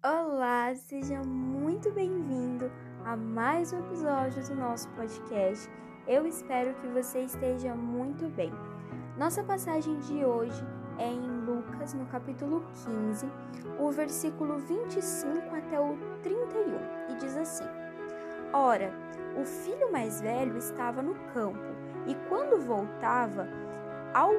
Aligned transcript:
Olá, 0.00 0.72
seja 0.76 1.20
muito 1.24 1.90
bem-vindo 1.90 2.70
a 3.04 3.16
mais 3.16 3.72
um 3.72 3.80
episódio 3.80 4.46
do 4.46 4.54
nosso 4.54 4.88
podcast. 4.90 5.68
Eu 6.06 6.24
espero 6.24 6.72
que 6.74 6.86
você 6.86 7.22
esteja 7.22 7.74
muito 7.74 8.28
bem. 8.28 8.52
Nossa 9.18 9.42
passagem 9.42 9.98
de 9.98 10.24
hoje 10.24 10.64
é 10.98 11.08
em 11.08 11.40
Lucas, 11.44 11.94
no 11.94 12.06
capítulo 12.06 12.64
15, 12.84 13.26
o 13.80 13.90
versículo 13.90 14.60
25 14.60 15.56
até 15.56 15.80
o 15.80 15.98
31, 16.22 17.10
e 17.10 17.16
diz 17.16 17.36
assim: 17.36 17.66
Ora, 18.52 18.92
o 19.36 19.44
filho 19.44 19.90
mais 19.90 20.20
velho 20.20 20.56
estava 20.58 21.02
no 21.02 21.16
campo, 21.34 21.74
e 22.06 22.14
quando 22.28 22.64
voltava, 22.64 23.48
ao 24.14 24.30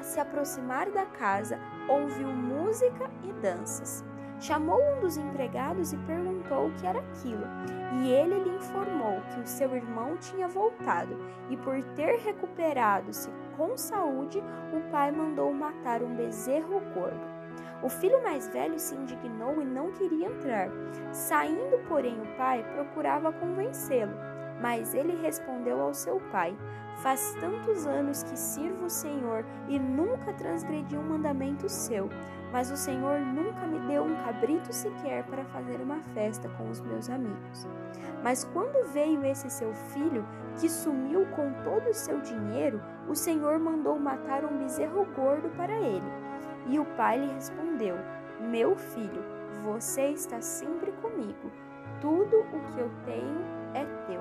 se 0.00 0.20
aproximar 0.20 0.88
da 0.92 1.06
casa, 1.06 1.58
ouviu 1.88 2.28
música 2.28 3.10
e 3.24 3.32
danças. 3.32 4.04
Chamou 4.42 4.80
um 4.82 4.98
dos 4.98 5.16
empregados 5.16 5.92
e 5.92 5.96
perguntou 5.98 6.66
o 6.66 6.72
que 6.72 6.84
era 6.84 6.98
aquilo. 6.98 7.44
E 7.92 8.10
ele 8.10 8.40
lhe 8.40 8.56
informou 8.56 9.20
que 9.32 9.40
o 9.40 9.46
seu 9.46 9.72
irmão 9.76 10.16
tinha 10.16 10.48
voltado 10.48 11.16
e, 11.48 11.56
por 11.56 11.80
ter 11.94 12.18
recuperado-se 12.18 13.30
com 13.56 13.76
saúde, 13.76 14.42
o 14.72 14.90
pai 14.90 15.12
mandou 15.12 15.54
matar 15.54 16.02
um 16.02 16.16
bezerro 16.16 16.80
gordo. 16.92 17.20
O 17.84 17.88
filho 17.88 18.20
mais 18.24 18.48
velho 18.48 18.80
se 18.80 18.96
indignou 18.96 19.62
e 19.62 19.64
não 19.64 19.92
queria 19.92 20.26
entrar. 20.26 20.70
Saindo, 21.12 21.78
porém, 21.86 22.20
o 22.20 22.36
pai 22.36 22.64
procurava 22.74 23.32
convencê-lo. 23.32 24.12
Mas 24.60 24.92
ele 24.92 25.22
respondeu 25.22 25.80
ao 25.80 25.94
seu 25.94 26.20
pai: 26.32 26.56
Faz 26.96 27.34
tantos 27.40 27.86
anos 27.86 28.22
que 28.22 28.38
sirvo 28.38 28.86
o 28.86 28.90
Senhor 28.90 29.44
e 29.68 29.78
nunca 29.78 30.32
transgredi 30.34 30.96
um 30.96 31.02
mandamento 31.02 31.68
seu. 31.68 32.08
Mas 32.52 32.70
o 32.70 32.76
Senhor 32.76 33.18
nunca 33.18 33.66
me 33.66 33.78
deu 33.88 34.04
um 34.04 34.14
cabrito 34.24 34.72
sequer 34.72 35.24
para 35.24 35.44
fazer 35.46 35.80
uma 35.80 36.00
festa 36.14 36.48
com 36.50 36.68
os 36.68 36.80
meus 36.80 37.08
amigos. 37.08 37.66
Mas 38.22 38.44
quando 38.44 38.92
veio 38.92 39.24
esse 39.24 39.48
seu 39.50 39.72
filho, 39.72 40.24
que 40.60 40.68
sumiu 40.68 41.26
com 41.34 41.50
todo 41.64 41.88
o 41.88 41.94
seu 41.94 42.20
dinheiro, 42.20 42.80
o 43.08 43.14
Senhor 43.14 43.58
mandou 43.58 43.98
matar 43.98 44.44
um 44.44 44.58
bezerro 44.58 45.06
gordo 45.16 45.48
para 45.56 45.72
ele. 45.72 46.12
E 46.66 46.78
o 46.78 46.84
pai 46.84 47.18
lhe 47.18 47.32
respondeu: 47.32 47.96
Meu 48.40 48.76
filho, 48.76 49.24
você 49.64 50.08
está 50.08 50.40
sempre 50.40 50.92
comigo. 50.92 51.50
Tudo 52.00 52.40
o 52.40 52.72
que 52.72 52.80
eu 52.80 52.90
tenho 53.04 53.40
é 53.74 53.84
teu. 54.06 54.20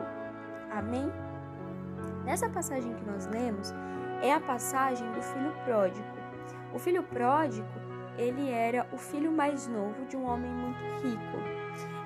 Amém? 0.72 1.11
Nessa 2.25 2.50
passagem 2.50 2.94
que 2.94 3.05
nós 3.05 3.27
lemos, 3.27 3.73
é 4.22 4.31
a 4.33 4.39
passagem 4.39 5.11
do 5.11 5.22
filho 5.22 5.53
pródigo. 5.66 6.08
O 6.73 6.80
filho 6.80 7.03
pródigo, 7.03 7.67
ele 8.17 8.50
era 8.50 8.88
o 8.91 8.97
filho 8.97 9.31
mais 9.31 9.67
novo 9.67 10.05
de 10.05 10.16
um 10.16 10.25
homem 10.25 10.52
muito 10.52 10.80
rico. 11.03 11.38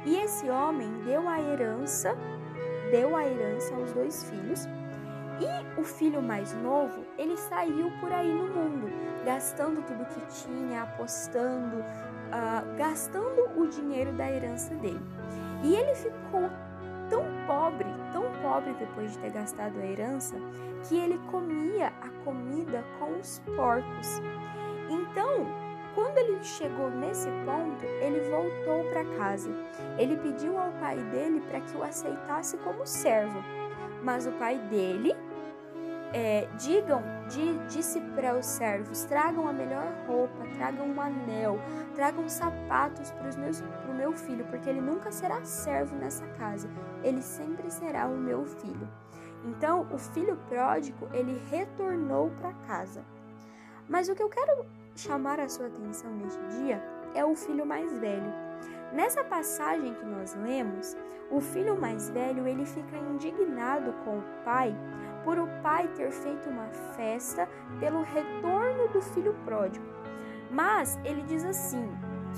E 0.06 0.16
esse 0.18 0.50
homem 0.50 0.90
deu 1.04 1.28
a 1.28 1.40
herança, 1.40 2.16
deu 2.92 3.16
a 3.16 3.26
herança 3.26 3.76
aos 3.76 3.92
dois 3.92 4.24
filhos. 4.24 4.66
E 5.38 5.80
o 5.80 5.84
filho 5.84 6.22
mais 6.22 6.54
novo, 6.54 7.04
ele 7.18 7.36
saiu 7.36 7.92
por 8.00 8.10
aí 8.12 8.32
no 8.34 8.48
mundo, 8.48 8.88
gastando 9.26 9.82
tudo 9.82 10.06
que 10.06 10.22
tinha, 10.28 10.84
apostando, 10.84 11.80
uh, 11.80 12.78
gastando 12.78 13.50
o 13.60 13.68
dinheiro 13.68 14.14
da 14.14 14.32
herança 14.32 14.74
dele. 14.76 15.02
E 15.62 15.76
ele 15.76 15.94
ficou 15.96 16.50
pobre, 17.76 17.88
tão 18.12 18.24
pobre 18.42 18.74
depois 18.74 19.12
de 19.12 19.18
ter 19.20 19.32
gastado 19.32 19.78
a 19.80 19.86
herança, 19.86 20.36
que 20.88 20.98
ele 20.98 21.20
comia 21.30 21.88
a 22.02 22.10
comida 22.24 22.84
com 23.00 23.20
os 23.20 23.40
porcos. 23.56 24.22
Então, 24.90 25.46
quando 25.94 26.18
ele 26.18 26.44
chegou 26.44 26.90
nesse 26.92 27.28
ponto, 27.46 27.84
ele 28.02 28.20
voltou 28.30 28.84
para 28.92 29.06
casa. 29.18 29.50
Ele 29.98 30.18
pediu 30.18 30.58
ao 30.58 30.72
pai 30.74 30.98
dele 30.98 31.42
para 31.50 31.62
que 31.62 31.78
o 31.78 31.84
aceitasse 31.84 32.58
como 32.58 32.86
servo, 32.86 33.42
mas 34.04 34.28
o 34.28 34.32
pai 34.34 34.58
dele 34.70 35.16
é, 36.16 36.48
digam, 36.58 37.04
di, 37.28 37.60
disse 37.68 38.00
para 38.16 38.38
os 38.38 38.46
servos: 38.46 39.04
tragam 39.04 39.50
a 39.50 39.54
melhor 39.54 39.86
roupa, 40.08 40.48
tragam 40.56 40.88
um 40.88 41.02
anel, 41.02 41.60
tragam 41.94 42.30
sapatos 42.30 43.12
para 43.12 43.30
o 43.92 43.94
meu 43.94 44.14
filho, 44.14 44.46
porque 44.46 44.70
ele 44.70 44.80
nunca 44.80 45.12
será 45.12 45.44
servo 45.44 45.94
nessa 45.98 46.26
casa, 46.40 46.70
ele 47.04 47.22
sempre 47.22 47.70
será 47.70 48.08
o 48.08 48.18
meu 48.18 48.46
filho. 48.46 48.88
Então, 49.44 49.88
o 49.92 49.98
filho 49.98 50.38
pródigo, 50.48 51.10
ele 51.12 51.38
retornou 51.52 52.32
para 52.40 52.54
casa. 52.66 53.04
Mas 53.90 54.08
o 54.08 54.16
que 54.16 54.24
eu 54.24 54.30
quero 54.30 54.66
chamar 54.96 55.42
a 55.42 55.50
sua 55.50 55.68
atenção 55.68 56.10
neste 56.12 56.42
dia 56.62 56.82
é 57.14 57.26
o 57.26 57.36
filho 57.36 57.66
mais 57.66 57.92
velho. 58.00 58.45
Nessa 58.94 59.24
passagem 59.24 59.94
que 59.94 60.06
nós 60.06 60.36
lemos, 60.36 60.96
o 61.30 61.42
filho 61.42 61.80
mais 61.80 62.10
velho 62.10 62.48
ele 62.48 62.66
fica 62.66 62.98
indignado 62.98 63.94
com 64.04 64.20
o 64.20 64.24
pai 64.44 64.76
por 65.24 65.40
o 65.40 65.48
pai 65.62 65.88
ter 65.96 66.12
feito 66.12 66.50
uma 66.50 66.68
festa 66.96 67.50
pelo 67.80 68.04
retorno 68.04 68.88
do 68.90 69.02
filho 69.02 69.34
pródigo. 69.44 69.86
Mas 70.52 71.00
ele 71.04 71.24
diz 71.24 71.44
assim 71.44 71.90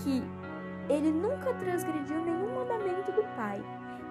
que 0.04 0.24
ele 0.90 1.12
nunca 1.12 1.54
transgrediu 1.56 2.24
nenhum 2.24 2.56
mandamento 2.56 3.12
do 3.12 3.24
pai 3.36 3.62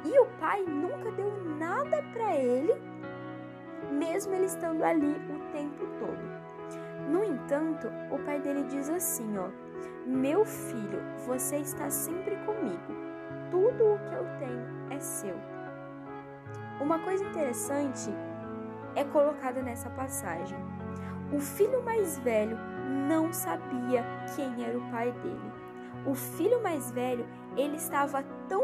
e 0.04 0.18
o 0.20 0.26
pai 0.38 0.62
nunca 0.62 1.10
deu 1.12 1.32
nada 1.58 2.02
para 2.12 2.36
ele, 2.36 2.74
mesmo 3.90 4.34
ele 4.34 4.44
estando 4.44 4.84
ali 4.84 5.16
o 5.30 5.52
tempo 5.52 5.86
todo. 5.98 6.45
No 7.08 7.24
entanto, 7.24 7.88
o 8.10 8.18
pai 8.18 8.40
dele 8.40 8.64
diz 8.64 8.88
assim, 8.90 9.38
ó: 9.38 9.48
"Meu 10.06 10.44
filho, 10.44 11.00
você 11.26 11.56
está 11.58 11.88
sempre 11.90 12.36
comigo. 12.44 12.94
Tudo 13.50 13.94
o 13.94 13.98
que 13.98 14.14
eu 14.14 14.26
tenho 14.38 14.66
é 14.90 14.98
seu." 14.98 15.36
Uma 16.80 16.98
coisa 16.98 17.24
interessante 17.24 18.10
é 18.94 19.04
colocada 19.04 19.62
nessa 19.62 19.88
passagem. 19.90 20.58
O 21.32 21.38
filho 21.38 21.82
mais 21.82 22.18
velho 22.18 22.58
não 23.08 23.32
sabia 23.32 24.04
quem 24.34 24.64
era 24.64 24.76
o 24.76 24.90
pai 24.90 25.12
dele. 25.12 25.52
O 26.06 26.14
filho 26.14 26.62
mais 26.62 26.90
velho, 26.90 27.26
ele 27.56 27.76
estava 27.76 28.22
tão 28.48 28.62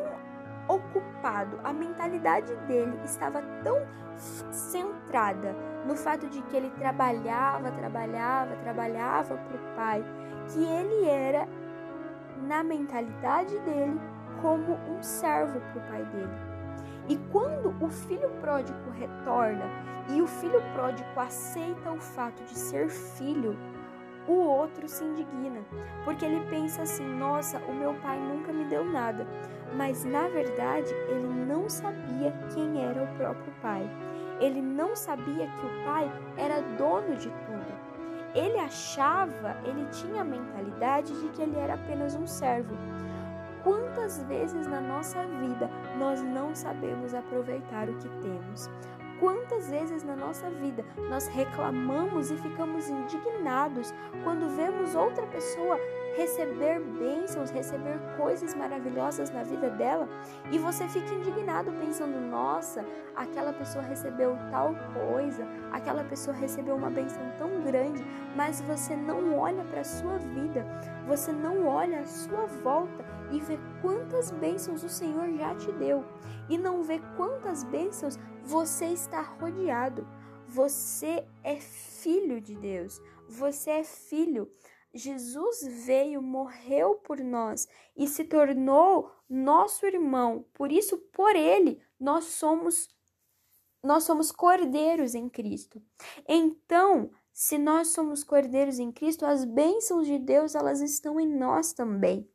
ocupado, 0.74 1.58
a 1.64 1.72
mentalidade 1.72 2.54
dele 2.66 2.98
estava 3.04 3.42
tão 3.62 3.78
centrada 4.16 5.54
no 5.86 5.96
fato 5.96 6.28
de 6.28 6.40
que 6.42 6.56
ele 6.56 6.70
trabalhava, 6.70 7.70
trabalhava, 7.72 8.56
trabalhava 8.56 9.36
para 9.36 9.56
o 9.56 9.76
pai, 9.76 10.04
que 10.48 10.64
ele 10.64 11.08
era, 11.08 11.48
na 12.46 12.62
mentalidade 12.62 13.58
dele, 13.60 14.00
como 14.40 14.74
um 14.74 15.02
servo 15.02 15.60
para 15.60 15.78
o 15.78 15.88
pai 15.88 16.04
dele. 16.06 16.52
E 17.08 17.16
quando 17.30 17.74
o 17.84 17.88
filho 17.88 18.30
pródigo 18.40 18.90
retorna 18.92 19.64
e 20.08 20.20
o 20.20 20.26
filho 20.26 20.62
pródigo 20.72 21.08
aceita 21.16 21.90
o 21.90 22.00
fato 22.00 22.42
de 22.44 22.56
ser 22.56 22.88
filho, 22.88 23.56
o 24.26 24.32
outro 24.32 24.88
se 24.88 25.04
indigna, 25.04 25.60
porque 26.04 26.24
ele 26.24 26.44
pensa 26.48 26.82
assim: 26.82 27.06
nossa, 27.18 27.58
o 27.58 27.74
meu 27.74 27.94
pai 27.94 28.18
nunca 28.18 28.52
me 28.52 28.64
deu 28.64 28.84
nada. 28.84 29.26
Mas 29.74 30.04
na 30.04 30.28
verdade, 30.28 30.92
ele 31.08 31.28
não 31.46 31.68
sabia 31.68 32.32
quem 32.54 32.84
era 32.84 33.02
o 33.02 33.16
próprio 33.16 33.52
pai. 33.62 33.88
Ele 34.40 34.60
não 34.60 34.94
sabia 34.94 35.46
que 35.46 35.66
o 35.66 35.84
pai 35.84 36.10
era 36.36 36.60
dono 36.76 37.16
de 37.16 37.28
tudo. 37.28 37.82
Ele 38.34 38.58
achava, 38.58 39.56
ele 39.64 39.86
tinha 39.90 40.22
a 40.22 40.24
mentalidade 40.24 41.12
de 41.20 41.28
que 41.28 41.42
ele 41.42 41.58
era 41.58 41.74
apenas 41.74 42.14
um 42.14 42.26
servo. 42.26 42.74
Quantas 43.62 44.22
vezes 44.24 44.66
na 44.66 44.80
nossa 44.80 45.24
vida 45.24 45.70
nós 45.98 46.22
não 46.22 46.54
sabemos 46.54 47.14
aproveitar 47.14 47.88
o 47.88 47.96
que 47.98 48.08
temos? 48.20 48.68
Quantas 49.22 49.70
vezes 49.70 50.02
na 50.02 50.16
nossa 50.16 50.50
vida 50.50 50.84
nós 51.08 51.28
reclamamos 51.28 52.32
e 52.32 52.36
ficamos 52.38 52.88
indignados 52.88 53.94
quando 54.24 54.56
vemos 54.56 54.96
outra 54.96 55.24
pessoa 55.28 55.78
receber 56.16 56.80
bênçãos, 56.80 57.50
receber 57.50 57.98
coisas 58.16 58.54
maravilhosas 58.54 59.30
na 59.30 59.42
vida 59.42 59.70
dela 59.70 60.08
e 60.50 60.58
você 60.58 60.86
fica 60.88 61.12
indignado 61.14 61.72
pensando: 61.72 62.20
nossa, 62.20 62.84
aquela 63.16 63.52
pessoa 63.52 63.84
recebeu 63.84 64.36
tal 64.50 64.74
coisa, 64.92 65.46
aquela 65.72 66.04
pessoa 66.04 66.36
recebeu 66.36 66.76
uma 66.76 66.90
bênção 66.90 67.22
tão 67.38 67.62
grande, 67.62 68.04
mas 68.36 68.60
você 68.60 68.94
não 68.96 69.38
olha 69.38 69.64
para 69.64 69.80
a 69.80 69.84
sua 69.84 70.18
vida, 70.18 70.64
você 71.06 71.32
não 71.32 71.66
olha 71.66 72.00
à 72.00 72.06
sua 72.06 72.46
volta 72.46 73.04
e 73.30 73.40
vê 73.40 73.58
quantas 73.80 74.30
bênçãos 74.30 74.82
o 74.82 74.88
Senhor 74.88 75.32
já 75.32 75.54
te 75.54 75.72
deu 75.72 76.04
e 76.48 76.58
não 76.58 76.82
vê 76.82 77.00
quantas 77.16 77.64
bênçãos 77.64 78.18
você 78.44 78.86
está 78.86 79.22
rodeado. 79.22 80.06
Você 80.48 81.24
é 81.42 81.56
filho 81.56 82.40
de 82.40 82.54
Deus. 82.54 83.00
Você 83.26 83.70
é 83.70 83.84
filho. 83.84 84.50
Jesus 84.94 85.66
veio, 85.86 86.20
morreu 86.20 86.96
por 86.96 87.18
nós 87.20 87.66
e 87.96 88.06
se 88.06 88.24
tornou 88.24 89.10
nosso 89.28 89.86
irmão. 89.86 90.44
Por 90.52 90.70
isso, 90.70 90.98
por 90.98 91.34
ele, 91.34 91.80
nós 91.98 92.24
somos 92.24 92.88
nós 93.82 94.04
somos 94.04 94.30
cordeiros 94.30 95.12
em 95.12 95.28
Cristo. 95.28 95.82
Então, 96.28 97.10
se 97.32 97.58
nós 97.58 97.88
somos 97.88 98.22
cordeiros 98.22 98.78
em 98.78 98.92
Cristo, 98.92 99.26
as 99.26 99.44
bênçãos 99.44 100.06
de 100.06 100.20
Deus, 100.20 100.54
elas 100.54 100.80
estão 100.80 101.18
em 101.18 101.26
nós 101.26 101.72
também. 101.72 102.28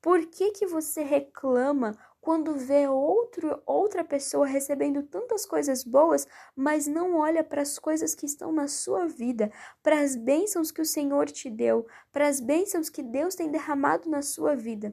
Por 0.00 0.24
que, 0.26 0.52
que 0.52 0.66
você 0.66 1.02
reclama 1.02 1.98
quando 2.26 2.56
vê 2.56 2.88
outro, 2.88 3.62
outra 3.64 4.02
pessoa 4.02 4.48
recebendo 4.48 5.00
tantas 5.04 5.46
coisas 5.46 5.84
boas, 5.84 6.26
mas 6.56 6.88
não 6.88 7.14
olha 7.14 7.44
para 7.44 7.62
as 7.62 7.78
coisas 7.78 8.16
que 8.16 8.26
estão 8.26 8.50
na 8.50 8.66
sua 8.66 9.06
vida, 9.06 9.48
para 9.80 10.00
as 10.00 10.16
bênçãos 10.16 10.72
que 10.72 10.80
o 10.80 10.84
Senhor 10.84 11.30
te 11.30 11.48
deu, 11.48 11.86
para 12.10 12.26
as 12.26 12.40
bênçãos 12.40 12.88
que 12.90 13.00
Deus 13.00 13.36
tem 13.36 13.48
derramado 13.48 14.10
na 14.10 14.22
sua 14.22 14.56
vida? 14.56 14.92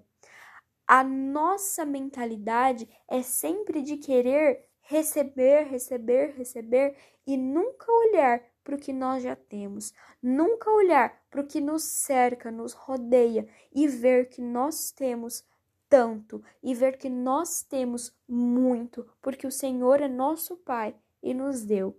A 0.85 1.03
nossa 1.03 1.83
mentalidade 1.83 2.87
é 3.07 3.23
sempre 3.23 3.81
de 3.81 3.97
querer 3.97 4.67
receber, 4.81 5.63
receber, 5.63 6.35
receber 6.37 6.95
e 7.25 7.35
nunca 7.35 7.91
olhar 7.91 8.43
para 8.63 8.75
o 8.75 8.79
que 8.79 8.93
nós 8.93 9.23
já 9.23 9.35
temos, 9.35 9.91
nunca 10.21 10.69
olhar 10.69 11.19
para 11.31 11.41
o 11.41 11.47
que 11.47 11.59
nos 11.59 11.81
cerca, 11.81 12.51
nos 12.51 12.73
rodeia 12.73 13.47
e 13.73 13.87
ver 13.87 14.29
que 14.29 14.39
nós 14.39 14.91
temos 14.91 15.43
tanto 15.93 16.43
e 16.63 16.73
ver 16.73 16.97
que 16.97 17.07
nós 17.07 17.61
temos 17.61 18.11
muito, 18.27 19.07
porque 19.21 19.45
o 19.45 19.51
Senhor 19.51 20.01
é 20.01 20.07
nosso 20.07 20.57
Pai 20.57 20.95
e 21.21 21.35
nos 21.35 21.63
deu. 21.63 21.95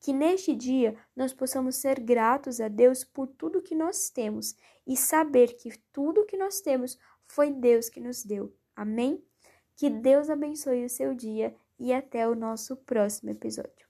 Que 0.00 0.10
neste 0.10 0.54
dia 0.54 0.96
nós 1.14 1.34
possamos 1.34 1.76
ser 1.76 2.00
gratos 2.00 2.62
a 2.62 2.68
Deus 2.68 3.04
por 3.04 3.26
tudo 3.26 3.60
que 3.60 3.74
nós 3.74 4.08
temos 4.08 4.56
e 4.86 4.96
saber 4.96 5.48
que 5.58 5.70
tudo 5.92 6.24
que 6.24 6.38
nós 6.38 6.62
temos 6.62 6.98
foi 7.26 7.50
Deus 7.50 7.90
que 7.90 8.00
nos 8.00 8.24
deu. 8.24 8.56
Amém? 8.74 9.22
Que 9.76 9.90
Deus 9.90 10.30
abençoe 10.30 10.86
o 10.86 10.88
seu 10.88 11.12
dia 11.12 11.54
e 11.78 11.92
até 11.92 12.26
o 12.26 12.34
nosso 12.34 12.74
próximo 12.74 13.28
episódio. 13.28 13.85